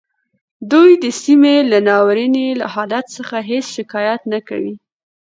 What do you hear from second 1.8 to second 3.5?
ناوریني حالت څخه